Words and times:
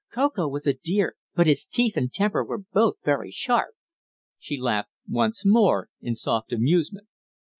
Ko 0.11 0.31
Ko 0.31 0.47
was 0.47 0.65
a 0.65 0.73
dear, 0.73 1.15
but 1.35 1.45
his 1.45 1.67
teeth 1.67 1.95
and 1.95 2.05
his 2.09 2.13
temper 2.17 2.43
were 2.43 2.57
both 2.73 2.95
very 3.05 3.29
sharp!" 3.29 3.75
She 4.39 4.57
laughed 4.57 4.89
once 5.07 5.43
more 5.45 5.89
in 6.01 6.15
soft 6.15 6.51
amusement. 6.51 7.07